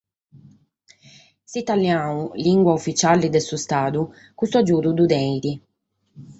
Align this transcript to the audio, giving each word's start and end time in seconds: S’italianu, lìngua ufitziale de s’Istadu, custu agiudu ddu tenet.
S’italianu, 1.51 2.19
lìngua 2.43 2.77
ufitziale 2.79 3.27
de 3.33 3.39
s’Istadu, 3.45 4.01
custu 4.37 4.55
agiudu 4.59 4.89
ddu 4.93 5.05
tenet. 5.11 5.45